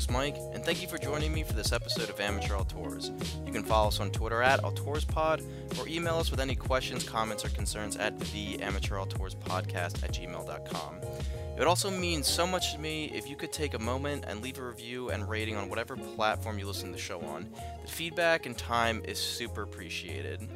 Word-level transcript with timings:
host, 0.00 0.10
Mike, 0.10 0.36
and 0.54 0.64
thank 0.64 0.80
you 0.80 0.88
for 0.88 0.96
joining 0.96 1.30
me 1.30 1.42
for 1.42 1.52
this 1.52 1.72
episode 1.72 2.08
of 2.08 2.18
Amateur 2.20 2.54
Auteurs. 2.54 3.10
You 3.44 3.52
can 3.52 3.62
follow 3.62 3.88
us 3.88 4.00
on 4.00 4.10
Twitter 4.10 4.42
at 4.42 4.62
AuteursPod 4.62 5.44
or 5.78 5.86
email 5.86 6.16
us 6.16 6.30
with 6.30 6.40
any 6.40 6.54
questions, 6.54 7.04
comments, 7.04 7.44
or 7.44 7.50
concerns 7.50 7.96
at 7.96 8.18
the 8.18 8.62
Amateur 8.62 8.96
Auteurs 8.96 9.34
Podcast 9.34 10.02
at 10.02 10.14
gmail.com. 10.14 10.96
It 11.02 11.58
would 11.58 11.68
also 11.68 11.90
mean 11.90 12.22
so 12.22 12.46
much 12.46 12.72
to 12.72 12.78
me 12.78 13.12
if 13.12 13.28
you 13.28 13.36
could 13.36 13.52
take 13.52 13.74
a 13.74 13.78
moment 13.78 14.24
and 14.26 14.40
leave 14.40 14.58
a 14.58 14.62
review 14.62 15.10
and 15.10 15.28
rating 15.28 15.56
on 15.56 15.68
whatever 15.68 15.98
platform 15.98 16.58
you 16.58 16.66
listen 16.66 16.86
to 16.86 16.94
the 16.94 16.98
show 16.98 17.20
on. 17.20 17.50
The 17.84 17.90
feedback 17.90 18.46
and 18.46 18.56
time 18.56 19.02
is 19.04 19.18
super 19.18 19.64
appreciated. 19.64 20.48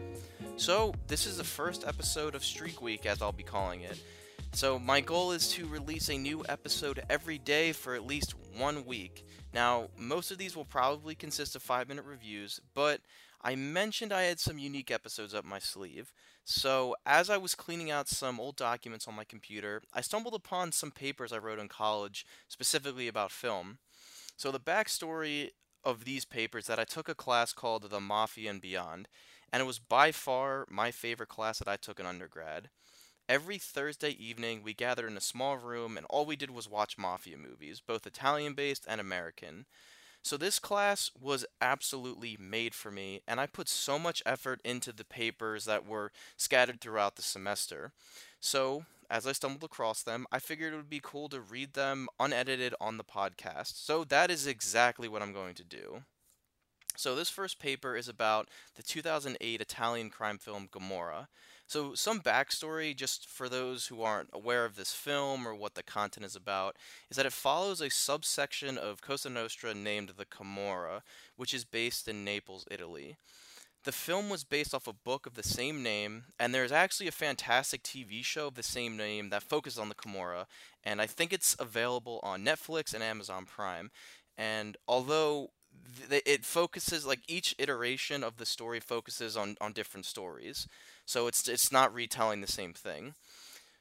So, 0.57 0.95
this 1.07 1.27
is 1.27 1.37
the 1.37 1.45
first 1.45 1.87
episode 1.87 2.35
of 2.35 2.43
Streak 2.43 2.81
Week, 2.81 3.05
as 3.05 3.21
I'll 3.21 3.31
be 3.31 3.43
calling 3.43 3.83
it. 3.83 4.01
So, 4.55 4.79
my 4.79 5.01
goal 5.01 5.33
is 5.33 5.49
to 5.55 5.67
release 5.67 6.09
a 6.09 6.17
new 6.17 6.45
episode 6.49 7.03
every 7.11 7.39
day 7.39 7.73
for 7.73 7.95
at 7.95 8.07
least 8.07 8.35
one 8.57 8.85
week. 8.87 9.27
Now, 9.55 9.87
most 9.97 10.33
of 10.33 10.39
these 10.39 10.57
will 10.57 10.65
probably 10.65 11.15
consist 11.15 11.55
of 11.55 11.63
5 11.63 11.89
minute 11.89 12.05
reviews, 12.05 12.61
but 12.75 13.03
I 13.41 13.55
mentioned 13.55 14.13
I 14.13 14.23
had 14.23 14.41
some 14.41 14.59
unique 14.59 14.91
episodes 14.91 15.33
up 15.33 15.45
my 15.45 15.61
sleeve. 15.61 16.13
So, 16.45 16.97
as 17.07 17.31
I 17.31 17.37
was 17.37 17.55
cleaning 17.55 17.89
out 17.89 18.09
some 18.09 18.41
old 18.41 18.57
documents 18.57 19.07
on 19.07 19.15
my 19.15 19.23
computer, 19.23 19.81
I 19.95 20.01
stumbled 20.01 20.35
upon 20.35 20.73
some 20.73 20.91
papers 20.91 21.33
I 21.33 21.39
wrote 21.39 21.61
in 21.61 21.69
college 21.69 22.27
specifically 22.49 23.07
about 23.07 23.31
film. 23.31 23.79
So, 24.37 24.51
the 24.51 24.59
backstory 24.59 25.51
of 25.85 26.05
these 26.05 26.25
papers 26.25 26.67
that 26.67 26.81
I 26.81 26.85
took 26.85 27.09
a 27.09 27.15
class 27.15 27.53
called 27.53 27.89
The 27.91 28.01
Mafia 28.01 28.51
and 28.51 28.61
Beyond, 28.61 29.07
and 29.53 29.63
it 29.63 29.67
was 29.67 29.79
by 29.79 30.11
far 30.11 30.67
my 30.69 30.91
favorite 30.91 31.29
class 31.29 31.61
that 31.61 31.69
I 31.69 31.77
took 31.77 32.01
in 32.01 32.07
undergrad. 32.07 32.71
Every 33.29 33.57
Thursday 33.57 34.11
evening, 34.11 34.63
we 34.63 34.75
gathered 34.75 35.11
in 35.11 35.17
a 35.17 35.21
small 35.21 35.57
room 35.57 35.97
and 35.97 36.07
all 36.11 36.27
we 36.27 36.37
did 36.37 36.51
was 36.51 36.69
watch 36.69 36.99
mafia 36.99 37.39
movies, 37.39 37.81
both 37.81 38.07
Italian 38.07 38.53
based 38.53 38.85
and 38.87 39.01
American. 39.01 39.65
So, 40.23 40.37
this 40.37 40.59
class 40.59 41.11
was 41.21 41.47
absolutely 41.61 42.37
made 42.39 42.75
for 42.75 42.91
me, 42.91 43.23
and 43.29 43.41
I 43.41 43.47
put 43.47 43.69
so 43.69 43.99
much 43.99 44.23
effort 44.27 44.61
into 44.65 44.93
the 44.93 45.05
papers 45.05 45.65
that 45.67 45.87
were 45.87 46.13
scattered 46.37 46.81
throughout 46.81 47.17
the 47.17 47.23
semester. 47.23 47.93
So, 48.41 48.85
as 49.11 49.27
I 49.27 49.33
stumbled 49.33 49.65
across 49.65 50.03
them, 50.03 50.27
I 50.33 50.39
figured 50.39 50.73
it 50.73 50.77
would 50.77 50.91
be 50.91 51.01
cool 51.03 51.29
to 51.31 51.41
read 51.41 51.75
them 51.75 52.09
unedited 52.21 52.75
on 52.81 52.99
the 52.99 53.05
podcast. 53.05 53.85
So, 53.85 54.05
that 54.05 54.31
is 54.31 54.47
exactly 54.47 55.09
what 55.09 55.23
I'm 55.23 55.33
going 55.35 55.55
to 55.57 55.65
do. 55.65 56.05
So, 56.97 57.15
this 57.15 57.31
first 57.31 57.59
paper 57.59 57.97
is 57.97 58.09
about 58.09 58.49
the 58.77 58.83
2008 58.83 59.61
Italian 59.61 60.11
crime 60.11 60.39
film 60.39 60.69
Gomorrah. 60.71 61.29
So, 61.67 61.95
some 61.95 62.21
backstory, 62.21 62.95
just 62.95 63.27
for 63.27 63.49
those 63.49 63.87
who 63.87 64.03
aren't 64.03 64.29
aware 64.33 64.65
of 64.65 64.77
this 64.77 64.93
film 64.93 65.49
or 65.49 65.55
what 65.55 65.75
the 65.75 65.83
content 65.83 66.27
is 66.27 66.37
about, 66.37 66.77
is 67.11 67.17
that 67.17 67.27
it 67.27 67.33
follows 67.33 67.81
a 67.81 67.89
subsection 67.89 68.77
of 68.77 69.01
Cosa 69.01 69.31
Nostra 69.31 69.75
named 69.75 70.13
the 70.17 70.27
Camorra, 70.27 71.03
which 71.37 71.55
is 71.55 71.65
based 71.65 72.07
in 72.07 72.25
Naples, 72.25 72.67
Italy. 72.71 73.17
The 73.85 73.93
film 73.93 74.31
was 74.31 74.45
based 74.45 74.75
off 74.75 74.87
a 74.87 74.95
book 74.95 75.27
of 75.27 75.35
the 75.35 75.43
same 75.43 75.83
name, 75.83 76.25
and 76.39 76.55
there's 76.55 76.73
actually 76.73 77.09
a 77.09 77.13
fantastic 77.13 77.83
TV 77.83 78.25
show 78.25 78.47
of 78.47 78.55
the 78.55 78.63
same 78.63 78.97
name 78.97 79.31
that 79.31 79.43
focuses 79.43 79.79
on 79.79 79.89
the 79.89 79.95
Camorra, 79.95 80.47
and 80.83 81.01
I 81.01 81.07
think 81.07 81.33
it's 81.33 81.57
available 81.59 82.21
on 82.23 82.45
Netflix 82.45 82.95
and 82.95 83.03
Amazon 83.03 83.45
Prime. 83.47 83.91
And 84.37 84.77
although 84.89 85.51
it 86.09 86.45
focuses 86.45 87.05
like 87.05 87.21
each 87.29 87.55
iteration 87.59 88.23
of 88.23 88.37
the 88.37 88.47
story 88.47 88.81
focuses 88.81 89.37
on 89.37 89.57
on 89.61 89.73
different 89.73 90.07
stories 90.07 90.69
so 91.05 91.27
it's 91.27 91.49
it's 91.49 91.73
not 91.73 91.95
retelling 91.95 92.41
the 92.41 92.47
same 92.47 92.73
thing. 92.73 93.15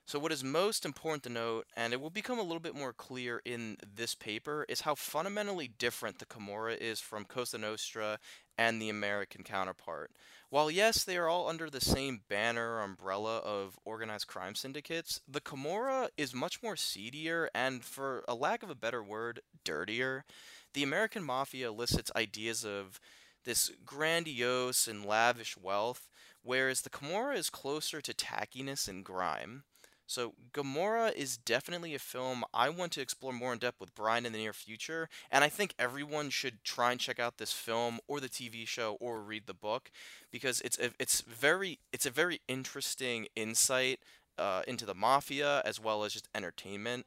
So 0.05 0.19
what 0.19 0.33
is 0.33 0.43
most 0.43 0.83
important 0.83 1.23
to 1.23 1.29
note 1.29 1.65
and 1.77 1.93
it 1.93 2.01
will 2.01 2.09
become 2.09 2.37
a 2.37 2.43
little 2.43 2.59
bit 2.59 2.75
more 2.75 2.91
clear 2.91 3.41
in 3.45 3.77
this 3.95 4.15
paper 4.15 4.65
is 4.67 4.81
how 4.81 4.95
fundamentally 4.95 5.69
different 5.69 6.19
the 6.19 6.25
Camorra 6.25 6.75
is 6.75 6.99
from 6.99 7.23
Cosa 7.23 7.57
Nostra 7.57 8.19
and 8.57 8.81
the 8.81 8.89
American 8.89 9.43
counterpart. 9.43 10.11
While 10.49 10.69
yes 10.69 11.05
they 11.05 11.15
are 11.15 11.29
all 11.29 11.47
under 11.47 11.69
the 11.69 11.79
same 11.79 12.21
banner 12.27 12.75
or 12.75 12.81
umbrella 12.81 13.37
of 13.37 13.79
organized 13.85 14.27
crime 14.27 14.55
syndicates 14.55 15.21
the 15.25 15.41
Camorra 15.41 16.09
is 16.17 16.35
much 16.35 16.61
more 16.61 16.75
seedier 16.75 17.49
and 17.55 17.83
for 17.83 18.25
a 18.27 18.35
lack 18.35 18.61
of 18.61 18.69
a 18.69 18.75
better 18.75 19.01
word 19.01 19.39
dirtier. 19.63 20.25
The 20.73 20.83
American 20.83 21.23
mafia 21.23 21.69
elicits 21.69 22.11
ideas 22.13 22.65
of 22.65 22.99
this 23.45 23.71
grandiose 23.85 24.87
and 24.87 25.05
lavish 25.05 25.57
wealth, 25.57 26.09
whereas 26.43 26.81
the 26.81 26.89
Camorra 26.89 27.35
is 27.35 27.49
closer 27.49 28.01
to 28.01 28.13
tackiness 28.13 28.87
and 28.87 29.03
grime. 29.03 29.63
So, 30.05 30.33
Gomorrah 30.51 31.11
is 31.15 31.37
definitely 31.37 31.95
a 31.95 31.99
film 31.99 32.43
I 32.53 32.69
want 32.69 32.91
to 32.91 33.01
explore 33.01 33.31
more 33.31 33.53
in 33.53 33.59
depth 33.59 33.79
with 33.79 33.95
Brian 33.95 34.25
in 34.25 34.33
the 34.33 34.37
near 34.37 34.53
future, 34.53 35.07
and 35.31 35.43
I 35.43 35.49
think 35.49 35.73
everyone 35.79 36.29
should 36.29 36.63
try 36.63 36.91
and 36.91 36.99
check 36.99 37.19
out 37.19 37.37
this 37.37 37.53
film 37.53 37.99
or 38.07 38.19
the 38.19 38.27
TV 38.29 38.67
show 38.67 38.97
or 38.99 39.21
read 39.21 39.47
the 39.47 39.53
book 39.53 39.89
because 40.29 40.59
it's 40.61 40.77
a, 40.77 40.91
it's 40.99 41.21
very 41.21 41.79
it's 41.93 42.05
a 42.05 42.11
very 42.11 42.41
interesting 42.49 43.27
insight 43.35 44.01
uh, 44.37 44.63
into 44.67 44.85
the 44.85 44.93
mafia 44.93 45.61
as 45.65 45.79
well 45.79 46.03
as 46.03 46.13
just 46.13 46.27
entertainment. 46.35 47.05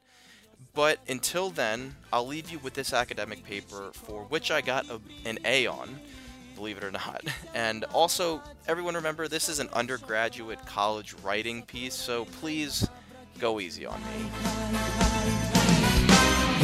But 0.74 0.98
until 1.08 1.50
then, 1.50 1.96
I'll 2.12 2.26
leave 2.26 2.50
you 2.50 2.58
with 2.58 2.74
this 2.74 2.92
academic 2.92 3.44
paper 3.44 3.90
for 3.92 4.22
which 4.24 4.50
I 4.50 4.62
got 4.62 4.88
a, 4.88 5.00
an 5.24 5.38
A 5.44 5.66
on, 5.66 6.00
believe 6.56 6.78
it 6.78 6.84
or 6.84 6.90
not. 6.90 7.22
And 7.54 7.84
also, 7.92 8.42
everyone 8.66 8.94
remember 8.94 9.28
this 9.28 9.48
is 9.48 9.60
an 9.60 9.68
undergraduate 9.72 10.64
college 10.66 11.14
writing 11.22 11.62
piece, 11.62 11.94
so 11.94 12.24
please 12.40 12.88
go 13.38 13.60
easy 13.60 13.86
on 13.86 14.00
me. 14.00 14.30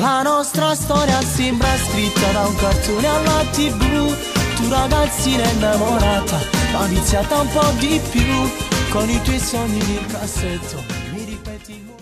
La 0.00 0.22
nostra 0.22 0.74
storia 0.74 1.20
sembra 1.20 1.76
scritta 1.76 2.32
da 2.32 2.46
un 2.46 2.56
cartone 2.56 3.06
alla 3.06 3.44
tv 3.52 4.16
Tu 4.56 4.68
ragazzina 4.68 5.44
innamorata, 5.50 6.40
ma 6.72 6.86
iniziata 6.86 7.40
un 7.40 7.48
po' 7.48 7.70
di 7.78 8.00
più 8.10 8.90
Con 8.90 9.08
i 9.08 9.22
tuoi 9.22 9.38
sogni 9.38 9.78
nel 9.78 10.06
cassetto, 10.06 10.82
mi 11.12 11.24
ripeti 11.24 11.92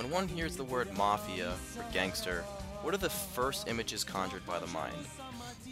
when 0.00 0.10
one 0.10 0.28
hears 0.28 0.56
the 0.56 0.64
word 0.64 0.92
mafia 0.96 1.52
or 1.76 1.84
gangster, 1.92 2.42
what 2.82 2.94
are 2.94 2.98
the 2.98 3.10
first 3.10 3.68
images 3.68 4.02
conjured 4.02 4.44
by 4.46 4.58
the 4.58 4.66
mind? 4.68 4.96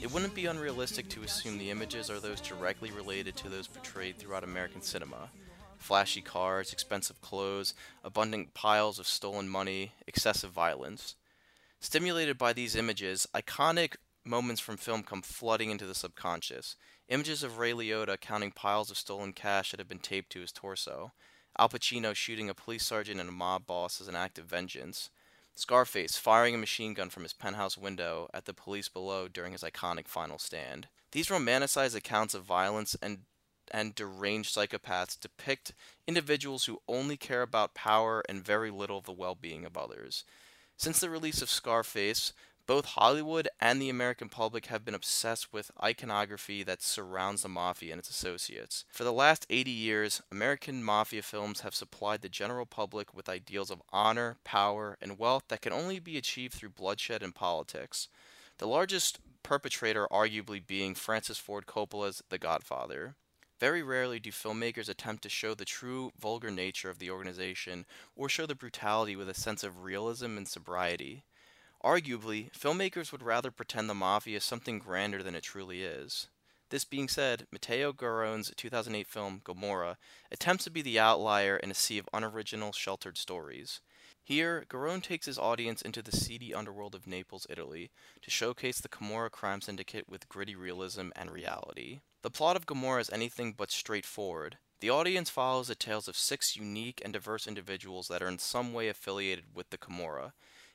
It 0.00 0.12
wouldn't 0.12 0.34
be 0.34 0.46
unrealistic 0.46 1.08
to 1.10 1.24
assume 1.24 1.58
the 1.58 1.70
images 1.70 2.08
are 2.08 2.20
those 2.20 2.40
directly 2.40 2.92
related 2.92 3.34
to 3.36 3.48
those 3.48 3.66
portrayed 3.66 4.16
throughout 4.16 4.44
American 4.44 4.80
cinema. 4.80 5.30
Flashy 5.76 6.20
cars, 6.20 6.72
expensive 6.72 7.20
clothes, 7.20 7.74
abundant 8.04 8.54
piles 8.54 9.00
of 9.00 9.08
stolen 9.08 9.48
money, 9.48 9.92
excessive 10.06 10.50
violence. 10.50 11.16
Stimulated 11.80 12.38
by 12.38 12.52
these 12.52 12.76
images, 12.76 13.26
iconic 13.34 13.96
moments 14.24 14.60
from 14.60 14.76
film 14.76 15.02
come 15.02 15.22
flooding 15.22 15.70
into 15.70 15.86
the 15.86 15.94
subconscious. 15.94 16.76
Images 17.08 17.42
of 17.42 17.58
Ray 17.58 17.72
Liotta 17.72 18.20
counting 18.20 18.52
piles 18.52 18.92
of 18.92 18.98
stolen 18.98 19.32
cash 19.32 19.72
that 19.72 19.80
have 19.80 19.88
been 19.88 19.98
taped 19.98 20.30
to 20.30 20.40
his 20.40 20.52
torso. 20.52 21.12
Al 21.58 21.68
Pacino 21.68 22.14
shooting 22.14 22.48
a 22.48 22.54
police 22.54 22.86
sergeant 22.86 23.18
and 23.18 23.28
a 23.28 23.32
mob 23.32 23.66
boss 23.66 24.00
as 24.00 24.06
an 24.06 24.14
act 24.14 24.38
of 24.38 24.44
vengeance. 24.44 25.10
Scarface 25.58 26.16
firing 26.16 26.54
a 26.54 26.58
machine 26.58 26.94
gun 26.94 27.10
from 27.10 27.24
his 27.24 27.32
penthouse 27.32 27.76
window 27.76 28.30
at 28.32 28.44
the 28.44 28.54
police 28.54 28.88
below 28.88 29.26
during 29.26 29.50
his 29.50 29.62
iconic 29.62 30.06
final 30.06 30.38
stand. 30.38 30.86
These 31.10 31.28
romanticized 31.28 31.96
accounts 31.96 32.34
of 32.34 32.44
violence 32.44 32.96
and 33.02 33.24
and 33.70 33.94
deranged 33.94 34.54
psychopaths 34.54 35.20
depict 35.20 35.74
individuals 36.06 36.64
who 36.64 36.80
only 36.88 37.16
care 37.16 37.42
about 37.42 37.74
power 37.74 38.22
and 38.28 38.42
very 38.42 38.70
little 38.70 38.98
of 38.98 39.04
the 39.04 39.12
well-being 39.12 39.66
of 39.66 39.76
others. 39.76 40.24
Since 40.78 41.00
the 41.00 41.10
release 41.10 41.42
of 41.42 41.50
Scarface, 41.50 42.32
both 42.68 42.84
Hollywood 42.84 43.48
and 43.58 43.80
the 43.80 43.88
American 43.88 44.28
public 44.28 44.66
have 44.66 44.84
been 44.84 44.94
obsessed 44.94 45.54
with 45.54 45.70
iconography 45.82 46.62
that 46.64 46.82
surrounds 46.82 47.40
the 47.40 47.48
mafia 47.48 47.92
and 47.92 47.98
its 47.98 48.10
associates. 48.10 48.84
For 48.92 49.04
the 49.04 49.12
last 49.12 49.46
80 49.48 49.70
years, 49.70 50.20
American 50.30 50.84
mafia 50.84 51.22
films 51.22 51.60
have 51.60 51.74
supplied 51.74 52.20
the 52.20 52.28
general 52.28 52.66
public 52.66 53.14
with 53.14 53.26
ideals 53.26 53.70
of 53.70 53.82
honor, 53.90 54.36
power, 54.44 54.98
and 55.00 55.18
wealth 55.18 55.44
that 55.48 55.62
can 55.62 55.72
only 55.72 55.98
be 55.98 56.18
achieved 56.18 56.52
through 56.52 56.68
bloodshed 56.68 57.22
and 57.22 57.34
politics. 57.34 58.08
The 58.58 58.68
largest 58.68 59.18
perpetrator 59.42 60.06
arguably 60.12 60.64
being 60.64 60.94
Francis 60.94 61.38
Ford 61.38 61.64
Coppola's 61.64 62.22
The 62.28 62.36
Godfather. 62.36 63.14
Very 63.58 63.82
rarely 63.82 64.20
do 64.20 64.30
filmmakers 64.30 64.90
attempt 64.90 65.22
to 65.22 65.30
show 65.30 65.54
the 65.54 65.64
true 65.64 66.12
vulgar 66.20 66.50
nature 66.50 66.90
of 66.90 66.98
the 66.98 67.10
organization 67.10 67.86
or 68.14 68.28
show 68.28 68.44
the 68.44 68.54
brutality 68.54 69.16
with 69.16 69.30
a 69.30 69.34
sense 69.34 69.64
of 69.64 69.84
realism 69.84 70.36
and 70.36 70.46
sobriety. 70.46 71.24
Arguably, 71.84 72.50
filmmakers 72.52 73.12
would 73.12 73.22
rather 73.22 73.50
pretend 73.50 73.88
the 73.88 73.94
mafia 73.94 74.38
is 74.38 74.44
something 74.44 74.78
grander 74.78 75.22
than 75.22 75.34
it 75.34 75.44
truly 75.44 75.82
is. 75.82 76.28
This 76.70 76.84
being 76.84 77.08
said, 77.08 77.46
Matteo 77.50 77.92
Garrone's 77.92 78.52
2008 78.56 79.06
film 79.06 79.40
Gomorrah 79.42 79.96
attempts 80.30 80.64
to 80.64 80.70
be 80.70 80.82
the 80.82 80.98
outlier 80.98 81.56
in 81.56 81.70
a 81.70 81.74
sea 81.74 81.96
of 81.96 82.08
unoriginal, 82.12 82.72
sheltered 82.72 83.16
stories. 83.16 83.80
Here, 84.22 84.66
Garonne 84.68 85.00
takes 85.00 85.24
his 85.24 85.38
audience 85.38 85.80
into 85.80 86.02
the 86.02 86.14
seedy 86.14 86.52
underworld 86.52 86.94
of 86.94 87.06
Naples, 87.06 87.46
Italy, 87.48 87.90
to 88.20 88.30
showcase 88.30 88.80
the 88.80 88.88
Camorra 88.90 89.30
crime 89.30 89.62
syndicate 89.62 90.06
with 90.06 90.28
gritty 90.28 90.54
realism 90.54 91.08
and 91.16 91.30
reality. 91.30 92.00
The 92.20 92.30
plot 92.30 92.56
of 92.56 92.66
Gomorrah 92.66 93.00
is 93.00 93.10
anything 93.10 93.54
but 93.54 93.70
straightforward. 93.70 94.58
The 94.80 94.90
audience 94.90 95.30
follows 95.30 95.68
the 95.68 95.74
tales 95.74 96.08
of 96.08 96.16
six 96.16 96.56
unique 96.56 97.00
and 97.02 97.14
diverse 97.14 97.46
individuals 97.46 98.08
that 98.08 98.22
are 98.22 98.28
in 98.28 98.38
some 98.38 98.74
way 98.74 98.88
affiliated 98.88 99.54
with 99.54 99.70
the 99.70 99.78
Camorra, 99.78 100.34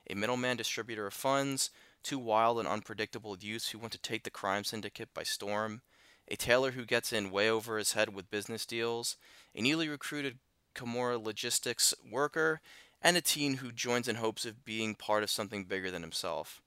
a 0.09 0.15
middleman 0.15 0.57
distributor 0.57 1.07
of 1.07 1.13
funds, 1.13 1.69
two 2.03 2.19
wild 2.19 2.59
and 2.59 2.67
unpredictable 2.67 3.37
youths 3.39 3.69
who 3.69 3.79
want 3.79 3.93
to 3.93 3.99
take 3.99 4.23
the 4.23 4.29
crime 4.29 4.63
syndicate 4.63 5.13
by 5.13 5.23
storm, 5.23 5.81
a 6.27 6.35
tailor 6.35 6.71
who 6.71 6.85
gets 6.85 7.13
in 7.13 7.31
way 7.31 7.49
over 7.49 7.77
his 7.77 7.93
head 7.93 8.13
with 8.13 8.31
business 8.31 8.65
deals, 8.65 9.17
a 9.55 9.61
newly 9.61 9.89
recruited 9.89 10.39
Camorra 10.75 11.23
logistics 11.23 11.93
worker, 12.09 12.61
and 13.01 13.17
a 13.17 13.21
teen 13.21 13.55
who 13.55 13.71
joins 13.71 14.07
in 14.07 14.15
hopes 14.15 14.45
of 14.45 14.65
being 14.65 14.95
part 14.95 15.23
of 15.23 15.29
something 15.29 15.65
bigger 15.65 15.91
than 15.91 16.01
himself. 16.01 16.61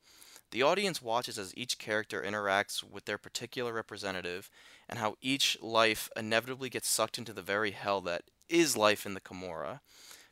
The 0.52 0.62
audience 0.62 1.02
watches 1.02 1.38
as 1.38 1.56
each 1.56 1.78
character 1.78 2.22
interacts 2.22 2.84
with 2.84 3.04
their 3.04 3.18
particular 3.18 3.72
representative 3.72 4.48
and 4.88 4.98
how 4.98 5.16
each 5.20 5.58
life 5.60 6.08
inevitably 6.16 6.68
gets 6.68 6.88
sucked 6.88 7.18
into 7.18 7.32
the 7.32 7.42
very 7.42 7.72
hell 7.72 8.00
that 8.02 8.22
is 8.48 8.76
life 8.76 9.04
in 9.04 9.14
the 9.14 9.20
Camorra. 9.20 9.80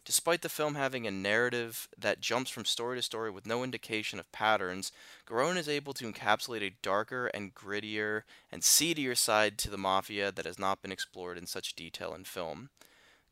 Despite 0.04 0.42
the 0.42 0.50
film 0.50 0.74
having 0.74 1.06
a 1.06 1.10
narrative 1.10 1.88
that 1.96 2.20
jumps 2.20 2.50
from 2.50 2.66
story 2.66 2.98
to 2.98 3.02
story 3.02 3.30
with 3.30 3.46
no 3.46 3.64
indication 3.64 4.18
of 4.18 4.30
patterns, 4.32 4.92
Garrone 5.26 5.56
is 5.56 5.68
able 5.68 5.94
to 5.94 6.10
encapsulate 6.10 6.62
a 6.62 6.76
darker 6.82 7.28
and 7.28 7.54
grittier 7.54 8.24
and 8.52 8.62
seedier 8.62 9.14
side 9.14 9.56
to 9.58 9.70
the 9.70 9.78
mafia 9.78 10.30
that 10.30 10.44
has 10.44 10.58
not 10.58 10.82
been 10.82 10.92
explored 10.92 11.38
in 11.38 11.46
such 11.46 11.74
detail 11.74 12.14
in 12.14 12.24
film. 12.24 12.68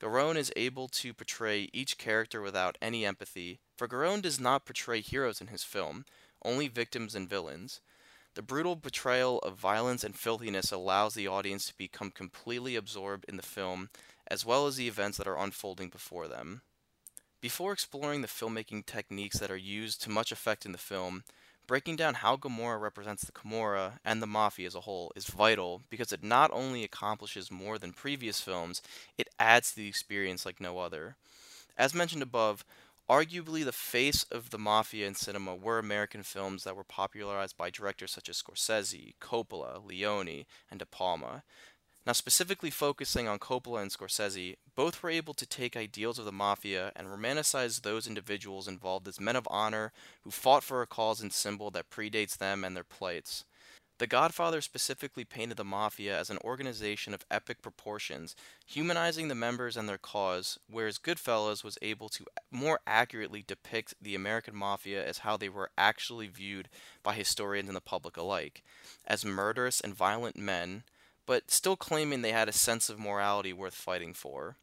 Garrone 0.01 0.37
is 0.37 0.53
able 0.57 0.89
to 0.89 1.13
portray 1.13 1.69
each 1.75 1.99
character 1.99 2.41
without 2.41 2.79
any 2.81 3.05
empathy, 3.05 3.61
for 3.77 3.87
Garrone 3.87 4.23
does 4.23 4.41
not 4.41 4.65
portray 4.65 5.03
heroes 5.03 5.43
in 5.43 5.49
his 5.49 5.63
film, 5.63 6.07
only 6.43 6.69
victims 6.69 7.15
and 7.15 7.29
villains. 7.29 7.81
The 8.35 8.43
brutal 8.43 8.77
portrayal 8.77 9.41
of 9.41 9.59
violence 9.59 10.03
and 10.03 10.17
filthiness 10.17 10.73
allows 10.73 11.13
the 11.13 11.29
audience 11.29 11.67
to 11.67 11.77
become 11.77 12.11
completely 12.11 12.77
absorbed 12.77 13.27
in 13.29 13.37
the 13.37 13.43
film, 13.43 13.91
as 14.33 14.47
well 14.47 14.67
as 14.67 14.77
the 14.77 14.89
events 14.89 15.19
that 15.19 15.27
are 15.27 15.37
unfolding 15.37 15.91
before 15.91 16.27
them. 16.27 16.63
Before 17.43 17.71
exploring 17.71 18.23
the 18.23 18.29
filmmaking 18.29 18.87
techniques 18.87 19.39
that 19.39 19.51
are 19.51 19.57
used 19.59 20.01
to 20.03 20.11
much 20.11 20.33
effect 20.33 20.65
in 20.65 20.73
the 20.73 20.79
film, 20.79 21.25
breaking 21.67 21.97
down 21.97 22.15
how 22.15 22.37
Gomorrah 22.37 22.79
represents 22.79 23.27
the 23.27 23.33
Camorra 23.33 23.99
and 24.07 24.23
the 24.23 24.27
Mafia 24.27 24.67
as 24.67 24.75
a 24.75 24.81
whole 24.81 25.13
is 25.15 25.27
vital 25.27 25.83
because 25.91 26.13
it 26.13 26.25
not 26.25 26.51
only 26.51 26.83
accomplishes 26.83 27.51
more 27.51 27.79
than 27.79 27.93
previous 27.93 28.41
films, 28.41 28.81
it 29.19 29.29
adds 29.39 29.73
to 29.73 29.77
the 29.77 29.89
experience 29.89 30.47
like 30.47 30.63
no 30.63 30.79
other. 30.79 31.17
As 31.77 31.95
mentioned 31.95 32.23
above, 32.23 32.65
Arguably, 33.11 33.63
the 33.63 33.73
face 33.73 34.23
of 34.31 34.51
the 34.51 34.59
mafia 34.59 35.07
in 35.07 35.15
cinema 35.15 35.55
were 35.55 35.79
American 35.79 36.23
films 36.23 36.65
that 36.65 36.77
were 36.77 36.85
popularized 36.85 37.59
by 37.59 37.69
directors 37.69 38.13
such 38.13 38.29
as 38.29 38.41
Scorsese, 38.41 39.15
Coppola, 39.21 39.85
Leone, 39.85 40.47
and 40.71 40.79
De 40.79 40.87
Palma. 40.87 41.43
Now, 42.05 42.13
specifically 42.13 42.71
focusing 42.71 43.29
on 43.29 43.39
Coppola 43.39 43.81
and 43.81 43.91
Scorsese, 43.91 44.57
both 44.75 45.03
were 45.03 45.11
able 45.11 45.35
to 45.35 45.47
take 45.47 45.77
ideals 45.77 46.19
of 46.19 46.25
the 46.25 46.33
mafia 46.33 46.91
and 46.97 47.07
romanticize 47.07 47.83
those 47.83 48.09
individuals 48.09 48.67
involved 48.67 49.07
as 49.07 49.21
men 49.21 49.37
of 49.37 49.47
honor 49.49 49.93
who 50.23 50.33
fought 50.33 50.65
for 50.65 50.83
a 50.83 50.87
cause 50.87 51.21
and 51.21 51.33
symbol 51.33 51.71
that 51.71 51.91
predates 51.91 52.37
them 52.37 52.65
and 52.65 52.75
their 52.75 52.83
plights. 52.83 53.45
The 53.99 54.09
Godfather 54.09 54.61
specifically 54.61 55.25
painted 55.25 55.57
the 55.57 55.65
Mafia 55.65 56.19
as 56.19 56.29
an 56.29 56.39
organization 56.43 57.15
of 57.15 57.25
epic 57.31 57.63
proportions, 57.63 58.35
humanizing 58.67 59.29
the 59.29 59.37
members 59.37 59.77
and 59.77 59.89
their 59.89 59.97
cause, 59.97 60.59
whereas 60.69 60.99
Goodfellas 60.99 61.63
was 61.63 61.79
able 61.83 62.09
to 62.09 62.25
more 62.51 62.81
accurately 62.85 63.45
depict 63.47 63.95
the 64.03 64.17
American 64.17 64.57
Mafia 64.57 65.07
as 65.07 65.19
how 65.19 65.37
they 65.37 65.49
were 65.49 65.71
actually 65.79 66.27
viewed 66.27 66.69
by 67.05 67.15
historians 67.15 67.69
and 67.69 67.77
the 67.77 67.81
public 67.81 68.17
alike, 68.17 68.65
as 69.07 69.25
murderous 69.25 69.81
and 69.81 69.95
violent 69.95 70.37
men, 70.37 70.83
but 71.27 71.51
still 71.51 71.77
claiming 71.77 72.23
they 72.23 72.33
had 72.33 72.49
a 72.49 72.53
sense 72.53 72.89
of 72.89 72.99
morality 72.99 73.53
worth 73.53 73.75
fighting 73.75 74.15
for. 74.15 74.57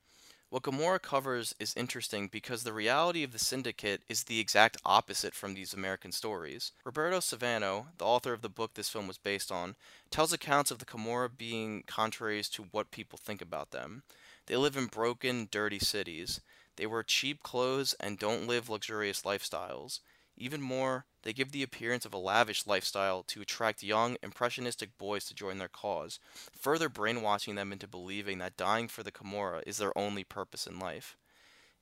What 0.50 0.64
Gomorrah 0.64 1.00
covers 1.00 1.54
is 1.60 1.76
interesting 1.78 2.28
because 2.28 2.64
the 2.64 2.74
reality 2.74 3.24
of 3.24 3.32
the 3.32 3.38
syndicate 3.38 4.02
is 4.10 4.24
the 4.24 4.40
exact 4.40 4.78
opposite 4.84 5.36
from 5.36 5.54
these 5.54 5.76
American 5.76 6.12
stories. 6.12 6.72
Roberto 6.84 7.20
Saviano, 7.20 7.86
the 8.00 8.06
author 8.06 8.34
of 8.34 8.42
the 8.42 8.50
book 8.50 8.74
this 8.74 8.90
film 8.90 9.08
was 9.08 9.20
based 9.20 9.52
on, 9.52 9.76
tells 10.10 10.34
accounts 10.34 10.72
of 10.72 10.80
the 10.80 10.86
Camorra 10.86 11.30
being 11.30 11.84
contraries 11.86 12.50
to 12.50 12.64
what 12.72 12.90
people 12.90 13.20
think 13.22 13.44
about 13.44 13.70
them. 13.70 14.02
They 14.48 14.56
live 14.56 14.76
in 14.76 14.88
broken, 14.88 15.48
dirty 15.52 15.78
cities. 15.78 16.42
They 16.78 16.88
wear 16.88 17.04
cheap 17.04 17.44
clothes 17.44 17.94
and 18.00 18.18
don't 18.18 18.48
live 18.48 18.70
luxurious 18.70 19.22
lifestyles. 19.22 20.00
Even 20.42 20.62
more, 20.62 21.06
they 21.24 21.34
give 21.34 21.52
the 21.52 21.64
appearance 21.64 22.06
of 22.06 22.14
a 22.14 22.18
lavish 22.18 22.66
lifestyle 22.66 23.24
to 23.24 23.42
attract 23.42 23.84
young, 23.84 24.16
impressionistic 24.24 24.98
boys 24.98 25.26
to 25.26 25.36
join 25.36 25.58
their 25.58 25.68
cause, 25.68 26.18
further 26.54 26.88
brainwashing 26.88 27.56
them 27.56 27.74
into 27.74 27.88
believing 27.88 28.38
that 28.38 28.56
dying 28.56 28.88
for 28.88 29.04
the 29.04 29.12
Camorra 29.12 29.62
is 29.68 29.78
their 29.78 29.96
only 29.98 30.24
purpose 30.24 30.66
in 30.66 30.80
life. 30.80 31.18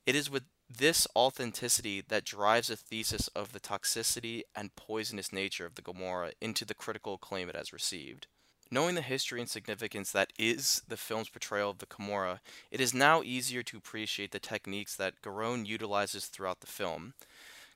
It 0.08 0.16
is 0.16 0.30
with 0.30 0.44
this 0.70 1.08
authenticity 1.16 2.02
that 2.08 2.26
drives 2.26 2.70
the 2.70 2.76
thesis 2.76 3.28
of 3.30 3.54
the 3.54 3.60
toxicity 3.60 4.42
and 4.56 4.76
poisonous 4.76 5.32
nature 5.32 5.66
of 5.66 5.76
the 5.76 5.82
Gomorrah 5.84 6.32
into 6.42 6.66
the 6.66 6.74
critical 6.74 7.14
acclaim 7.14 7.50
it 7.50 7.56
has 7.56 7.72
received. 7.72 8.26
Knowing 8.70 8.96
the 8.96 9.02
history 9.02 9.40
and 9.40 9.50
significance 9.50 10.12
that 10.12 10.34
is 10.38 10.82
the 10.88 10.98
film's 10.98 11.30
portrayal 11.30 11.70
of 11.70 11.78
the 11.78 11.86
Camorra, 11.86 12.42
it 12.70 12.82
is 12.82 12.94
now 12.94 13.24
easier 13.24 13.64
to 13.64 13.78
appreciate 13.78 14.32
the 14.32 14.40
techniques 14.40 14.96
that 14.96 15.22
Garrone 15.22 15.66
utilizes 15.66 16.26
throughout 16.26 16.60
the 16.60 16.68
film. 16.68 17.14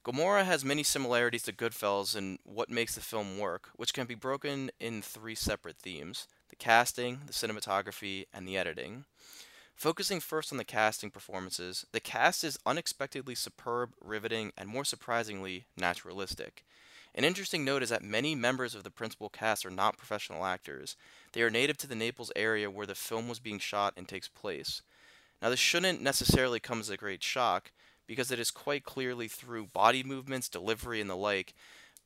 Gomorrah 0.03 0.45
has 0.45 0.65
many 0.65 0.81
similarities 0.81 1.43
to 1.43 1.53
Goodfellas 1.53 2.15
in 2.15 2.39
what 2.43 2.71
makes 2.71 2.95
the 2.95 3.01
film 3.01 3.37
work, 3.37 3.69
which 3.75 3.93
can 3.93 4.07
be 4.07 4.15
broken 4.15 4.71
in 4.79 5.03
three 5.03 5.35
separate 5.35 5.77
themes 5.77 6.27
the 6.49 6.55
casting, 6.55 7.19
the 7.27 7.33
cinematography, 7.33 8.25
and 8.33 8.47
the 8.47 8.57
editing. 8.57 9.05
Focusing 9.75 10.19
first 10.19 10.51
on 10.51 10.57
the 10.57 10.65
casting 10.65 11.11
performances, 11.11 11.85
the 11.91 11.99
cast 11.99 12.43
is 12.43 12.59
unexpectedly 12.65 13.35
superb, 13.35 13.93
riveting, 14.03 14.51
and 14.57 14.67
more 14.67 14.83
surprisingly, 14.83 15.65
naturalistic. 15.77 16.65
An 17.13 17.23
interesting 17.23 17.63
note 17.63 17.83
is 17.83 17.89
that 17.89 18.03
many 18.03 18.33
members 18.33 18.73
of 18.73 18.83
the 18.83 18.91
principal 18.91 19.29
cast 19.29 19.65
are 19.65 19.71
not 19.71 19.97
professional 19.97 20.45
actors. 20.45 20.97
They 21.33 21.41
are 21.43 21.49
native 21.49 21.77
to 21.77 21.87
the 21.87 21.95
Naples 21.95 22.31
area 22.35 22.71
where 22.71 22.87
the 22.87 22.95
film 22.95 23.27
was 23.27 23.39
being 23.39 23.59
shot 23.59 23.93
and 23.95 24.07
takes 24.07 24.27
place. 24.27 24.81
Now, 25.41 25.49
this 25.49 25.59
shouldn't 25.59 26.01
necessarily 26.01 26.59
come 26.59 26.79
as 26.79 26.89
a 26.89 26.97
great 26.97 27.23
shock, 27.23 27.71
because 28.11 28.29
it 28.29 28.41
is 28.41 28.51
quite 28.51 28.83
clearly 28.83 29.29
through 29.29 29.65
body 29.65 30.03
movements, 30.03 30.49
delivery, 30.49 30.99
and 30.99 31.09
the 31.09 31.15
like. 31.15 31.53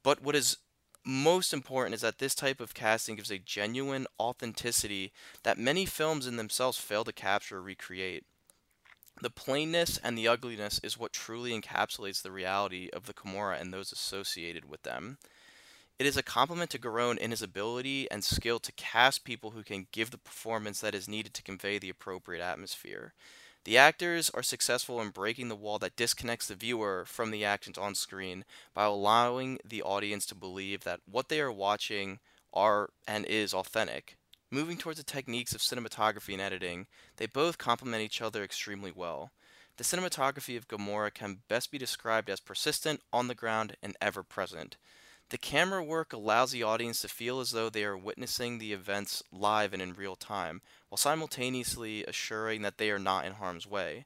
But 0.03 0.21
what 0.21 0.35
is 0.35 0.57
most 1.03 1.51
important 1.51 1.95
is 1.95 2.01
that 2.01 2.19
this 2.19 2.35
type 2.35 2.61
of 2.61 2.75
casting 2.75 3.15
gives 3.15 3.31
a 3.31 3.39
genuine 3.39 4.05
authenticity 4.19 5.11
that 5.41 5.57
many 5.57 5.83
films 5.83 6.27
in 6.27 6.37
themselves 6.37 6.77
fail 6.77 7.03
to 7.05 7.11
capture 7.11 7.57
or 7.57 7.61
recreate. 7.63 8.23
The 9.19 9.31
plainness 9.31 9.97
and 9.97 10.15
the 10.15 10.27
ugliness 10.27 10.79
is 10.83 10.95
what 10.95 11.11
truly 11.11 11.59
encapsulates 11.59 12.21
the 12.21 12.31
reality 12.31 12.87
of 12.93 13.07
the 13.07 13.13
Camorra 13.13 13.59
and 13.59 13.73
those 13.73 13.91
associated 13.91 14.69
with 14.69 14.83
them. 14.83 15.17
It 15.97 16.05
is 16.05 16.17
a 16.17 16.21
compliment 16.21 16.69
to 16.69 16.77
Garrone 16.77 17.17
in 17.17 17.31
his 17.31 17.41
ability 17.41 18.11
and 18.11 18.23
skill 18.23 18.59
to 18.59 18.71
cast 18.73 19.23
people 19.23 19.51
who 19.51 19.63
can 19.63 19.87
give 19.91 20.11
the 20.11 20.19
performance 20.19 20.81
that 20.81 20.93
is 20.93 21.07
needed 21.07 21.33
to 21.33 21.41
convey 21.41 21.79
the 21.79 21.89
appropriate 21.89 22.43
atmosphere. 22.43 23.15
The 23.65 23.79
actors 23.79 24.29
are 24.29 24.43
successful 24.43 25.01
in 25.01 25.09
breaking 25.09 25.49
the 25.49 25.55
wall 25.55 25.79
that 25.79 25.95
disconnects 25.95 26.47
the 26.47 26.55
viewer 26.55 27.03
from 27.07 27.31
the 27.31 27.43
actions 27.43 27.79
on 27.79 27.95
screen 27.95 28.45
by 28.75 28.83
allowing 28.83 29.57
the 29.65 29.81
audience 29.81 30.27
to 30.27 30.35
believe 30.35 30.83
that 30.83 30.99
what 31.09 31.29
they 31.29 31.41
are 31.41 31.51
watching 31.51 32.19
are 32.53 32.91
and 33.07 33.25
is 33.25 33.55
authentic. 33.55 34.17
Moving 34.51 34.77
towards 34.77 34.99
the 34.99 35.03
techniques 35.03 35.55
of 35.55 35.61
cinematography 35.61 36.33
and 36.33 36.41
editing, 36.41 36.85
they 37.17 37.25
both 37.25 37.57
complement 37.57 38.03
each 38.03 38.21
other 38.21 38.43
extremely 38.43 38.91
well. 38.91 39.31
The 39.77 39.83
cinematography 39.83 40.55
of 40.57 40.67
Gomorrah 40.67 41.09
can 41.09 41.39
best 41.49 41.71
be 41.71 41.79
described 41.79 42.29
as 42.29 42.39
persistent, 42.39 43.01
on 43.11 43.27
the 43.27 43.35
ground, 43.35 43.77
and 43.81 43.97
ever 43.99 44.21
present. 44.21 44.77
The 45.29 45.37
camera 45.39 45.83
work 45.83 46.13
allows 46.13 46.51
the 46.51 46.61
audience 46.61 47.01
to 47.01 47.07
feel 47.07 47.39
as 47.39 47.51
though 47.51 47.69
they 47.69 47.83
are 47.83 47.97
witnessing 47.97 48.57
the 48.57 48.73
events 48.73 49.23
live 49.31 49.73
and 49.73 49.81
in 49.81 49.93
real 49.93 50.15
time, 50.15 50.61
while 50.89 50.97
simultaneously 50.97 52.05
assuring 52.05 52.61
that 52.61 52.77
they 52.77 52.91
are 52.91 52.99
not 52.99 53.25
in 53.25 53.33
harm's 53.33 53.65
way. 53.65 54.05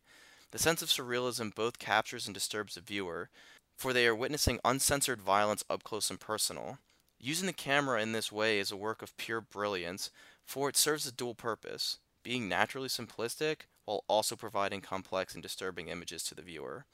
The 0.52 0.60
sense 0.60 0.82
of 0.82 0.90
surrealism 0.90 1.54
both 1.54 1.78
captures 1.78 2.26
and 2.26 2.34
disturbs 2.34 2.76
the 2.76 2.82
viewer, 2.82 3.30
for 3.78 3.92
they 3.92 4.08
are 4.08 4.16
witnessing 4.16 4.60
uncensored 4.64 5.22
violence 5.22 5.64
up 5.70 5.84
close 5.84 6.10
and 6.10 6.20
personal. 6.20 6.80
Using 7.20 7.48
the 7.48 7.54
camera 7.54 8.02
in 8.02 8.14
this 8.14 8.32
way 8.32 8.58
is 8.58 8.72
a 8.72 8.78
work 8.78 9.02
of 9.02 9.18
pure 9.18 9.42
brilliance, 9.42 10.12
for 10.46 10.70
it 10.70 10.78
serves 10.78 11.06
a 11.06 11.12
dual 11.12 11.36
purpose 11.36 11.98
being 12.24 12.50
naturally 12.50 12.90
simplistic 12.90 13.62
while 13.86 14.04
also 14.08 14.36
providing 14.36 14.82
complex 14.82 15.34
and 15.34 15.42
disturbing 15.42 15.88
images 15.88 16.24
to 16.24 16.36
the 16.36 16.42
viewer. 16.42 16.86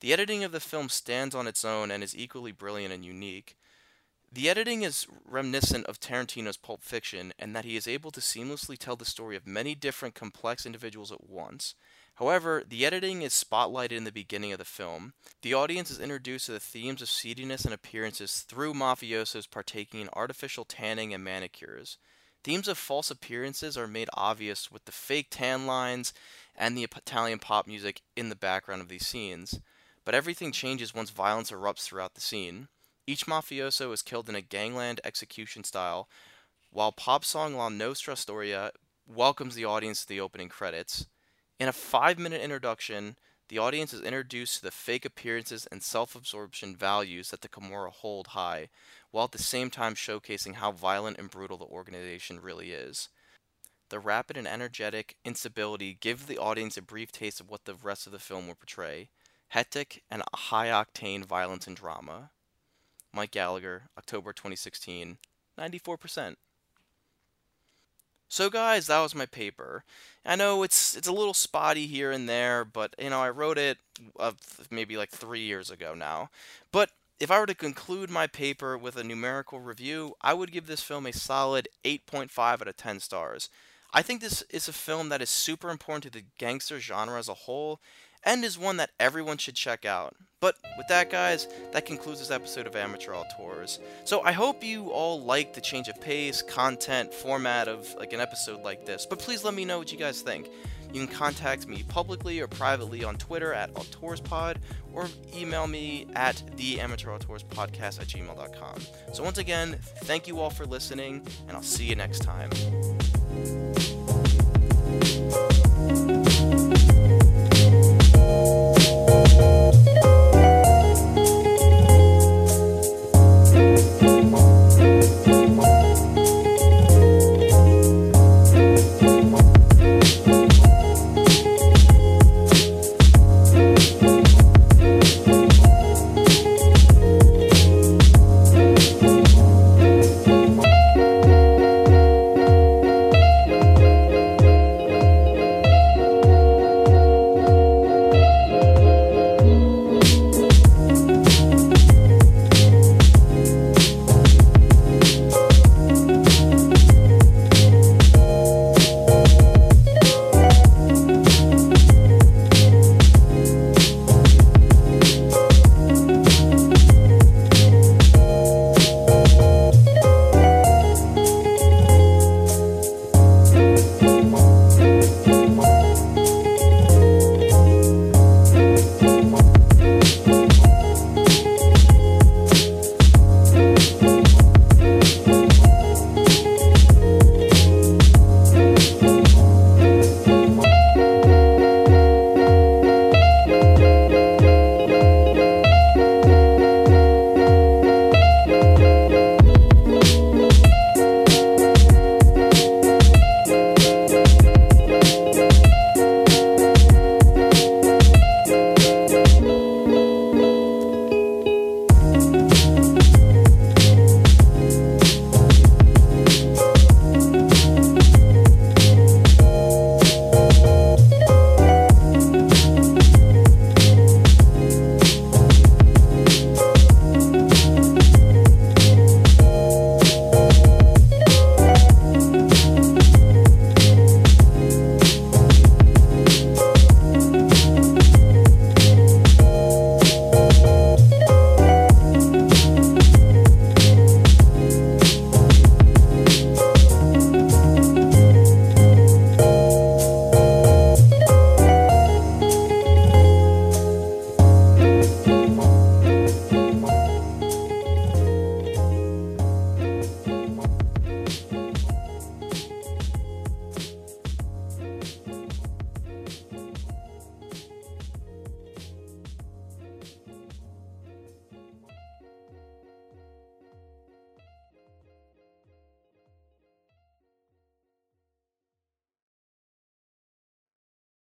The 0.00 0.12
editing 0.12 0.44
of 0.44 0.52
the 0.52 0.60
film 0.60 0.88
stands 0.88 1.34
on 1.34 1.48
its 1.48 1.64
own 1.64 1.90
and 1.90 2.04
is 2.04 2.16
equally 2.16 2.52
brilliant 2.52 2.94
and 2.94 3.04
unique. 3.04 3.56
The 4.30 4.48
editing 4.48 4.82
is 4.82 5.06
reminiscent 5.24 5.86
of 5.86 5.98
Tarantino's 5.98 6.56
Pulp 6.56 6.82
Fiction 6.82 7.32
in 7.38 7.52
that 7.54 7.64
he 7.64 7.76
is 7.76 7.88
able 7.88 8.10
to 8.10 8.20
seamlessly 8.20 8.76
tell 8.76 8.94
the 8.94 9.04
story 9.04 9.36
of 9.36 9.46
many 9.46 9.74
different 9.74 10.14
complex 10.14 10.66
individuals 10.66 11.10
at 11.10 11.28
once. 11.28 11.74
However, 12.16 12.62
the 12.68 12.84
editing 12.84 13.22
is 13.22 13.32
spotlighted 13.32 13.92
in 13.92 14.04
the 14.04 14.12
beginning 14.12 14.52
of 14.52 14.58
the 14.58 14.64
film. 14.64 15.14
The 15.42 15.54
audience 15.54 15.90
is 15.90 15.98
introduced 15.98 16.46
to 16.46 16.52
the 16.52 16.60
themes 16.60 17.00
of 17.00 17.08
seediness 17.08 17.64
and 17.64 17.72
appearances 17.72 18.40
through 18.40 18.74
mafiosos 18.74 19.50
partaking 19.50 20.00
in 20.00 20.10
artificial 20.12 20.64
tanning 20.64 21.14
and 21.14 21.24
manicures. 21.24 21.96
Themes 22.44 22.68
of 22.68 22.78
false 22.78 23.10
appearances 23.10 23.76
are 23.76 23.86
made 23.86 24.10
obvious 24.14 24.70
with 24.70 24.84
the 24.84 24.92
fake 24.92 25.28
tan 25.30 25.66
lines 25.66 26.12
and 26.54 26.76
the 26.76 26.84
Italian 26.84 27.38
pop 27.38 27.66
music 27.66 28.02
in 28.14 28.28
the 28.28 28.36
background 28.36 28.82
of 28.82 28.88
these 28.88 29.06
scenes. 29.06 29.60
But 30.08 30.14
everything 30.14 30.52
changes 30.52 30.94
once 30.94 31.10
violence 31.10 31.50
erupts 31.50 31.82
throughout 31.82 32.14
the 32.14 32.20
scene. 32.22 32.68
Each 33.06 33.26
mafioso 33.26 33.92
is 33.92 34.00
killed 34.00 34.30
in 34.30 34.34
a 34.34 34.40
gangland 34.40 35.02
execution 35.04 35.64
style, 35.64 36.08
while 36.70 36.92
pop 36.92 37.26
song 37.26 37.54
La 37.54 37.68
Nostra 37.68 38.16
Storia 38.16 38.70
welcomes 39.06 39.54
the 39.54 39.66
audience 39.66 40.00
to 40.00 40.08
the 40.08 40.18
opening 40.18 40.48
credits. 40.48 41.08
In 41.60 41.68
a 41.68 41.74
five 41.74 42.18
minute 42.18 42.40
introduction, 42.40 43.16
the 43.50 43.58
audience 43.58 43.92
is 43.92 44.00
introduced 44.00 44.56
to 44.56 44.62
the 44.62 44.70
fake 44.70 45.04
appearances 45.04 45.68
and 45.70 45.82
self 45.82 46.16
absorption 46.16 46.74
values 46.74 47.28
that 47.28 47.42
the 47.42 47.48
Camorra 47.50 47.90
hold 47.90 48.28
high, 48.28 48.70
while 49.10 49.26
at 49.26 49.32
the 49.32 49.38
same 49.38 49.68
time 49.68 49.94
showcasing 49.94 50.54
how 50.54 50.72
violent 50.72 51.18
and 51.18 51.30
brutal 51.30 51.58
the 51.58 51.66
organization 51.66 52.40
really 52.40 52.70
is. 52.70 53.10
The 53.90 54.00
rapid 54.00 54.38
and 54.38 54.48
energetic 54.48 55.16
instability 55.26 55.98
give 56.00 56.28
the 56.28 56.38
audience 56.38 56.78
a 56.78 56.82
brief 56.82 57.12
taste 57.12 57.42
of 57.42 57.50
what 57.50 57.66
the 57.66 57.74
rest 57.74 58.06
of 58.06 58.14
the 58.14 58.18
film 58.18 58.46
will 58.46 58.54
portray 58.54 59.10
hectic 59.48 60.02
and 60.10 60.22
high 60.34 60.68
octane 60.68 61.24
violence 61.24 61.66
and 61.66 61.76
drama. 61.76 62.30
Mike 63.12 63.30
Gallagher, 63.30 63.84
October 63.96 64.32
2016, 64.32 65.18
94%. 65.58 66.36
So 68.28 68.50
guys, 68.50 68.86
that 68.86 69.00
was 69.00 69.14
my 69.14 69.24
paper. 69.26 69.84
I 70.24 70.36
know 70.36 70.62
it's 70.62 70.94
it's 70.94 71.08
a 71.08 71.12
little 71.12 71.32
spotty 71.32 71.86
here 71.86 72.12
and 72.12 72.28
there, 72.28 72.62
but 72.64 72.94
you 72.98 73.08
know 73.08 73.22
I 73.22 73.30
wrote 73.30 73.56
it 73.56 73.78
maybe 74.70 74.98
like 74.98 75.10
three 75.10 75.40
years 75.40 75.70
ago 75.70 75.94
now. 75.94 76.28
But 76.70 76.90
if 77.18 77.30
I 77.30 77.40
were 77.40 77.46
to 77.46 77.54
conclude 77.54 78.10
my 78.10 78.26
paper 78.26 78.76
with 78.76 78.96
a 78.96 79.02
numerical 79.02 79.60
review, 79.60 80.14
I 80.20 80.34
would 80.34 80.52
give 80.52 80.66
this 80.66 80.82
film 80.82 81.06
a 81.06 81.12
solid 81.12 81.68
8.5 81.84 82.38
out 82.38 82.68
of 82.68 82.76
10 82.76 83.00
stars. 83.00 83.48
I 83.92 84.02
think 84.02 84.20
this 84.20 84.42
is 84.50 84.68
a 84.68 84.72
film 84.72 85.08
that 85.08 85.22
is 85.22 85.30
super 85.30 85.70
important 85.70 86.04
to 86.04 86.10
the 86.10 86.26
gangster 86.36 86.78
genre 86.78 87.18
as 87.18 87.28
a 87.28 87.34
whole 87.34 87.80
and 88.24 88.44
is 88.44 88.58
one 88.58 88.76
that 88.78 88.90
everyone 88.98 89.38
should 89.38 89.54
check 89.54 89.84
out. 89.84 90.14
But 90.40 90.56
with 90.76 90.86
that, 90.88 91.10
guys, 91.10 91.48
that 91.72 91.84
concludes 91.84 92.20
this 92.20 92.30
episode 92.30 92.68
of 92.68 92.76
Amateur 92.76 93.12
Auteurs 93.12 93.80
So 94.04 94.22
I 94.22 94.30
hope 94.30 94.62
you 94.62 94.90
all 94.90 95.20
like 95.20 95.52
the 95.52 95.60
change 95.60 95.88
of 95.88 96.00
pace, 96.00 96.42
content, 96.42 97.12
format 97.12 97.66
of 97.66 97.92
like 97.98 98.12
an 98.12 98.20
episode 98.20 98.62
like 98.62 98.86
this. 98.86 99.04
But 99.04 99.18
please 99.18 99.42
let 99.42 99.54
me 99.54 99.64
know 99.64 99.78
what 99.78 99.90
you 99.90 99.98
guys 99.98 100.20
think. 100.20 100.48
You 100.92 101.06
can 101.06 101.14
contact 101.14 101.66
me 101.66 101.82
publicly 101.82 102.40
or 102.40 102.46
privately 102.46 103.04
on 103.04 103.16
Twitter 103.16 103.52
at 103.52 103.74
AuteursPod 103.74 104.56
or 104.94 105.06
email 105.36 105.66
me 105.66 106.06
at 106.14 106.42
the 106.56 106.80
Amateur 106.80 107.10
Podcast 107.18 108.00
at 108.00 108.06
gmail.com. 108.06 108.80
So 109.12 109.22
once 109.22 109.38
again, 109.38 109.76
thank 110.04 110.26
you 110.26 110.40
all 110.40 110.50
for 110.50 110.64
listening, 110.64 111.26
and 111.46 111.56
I'll 111.56 111.62
see 111.62 111.84
you 111.84 111.96
next 111.96 112.20
time. 112.20 112.50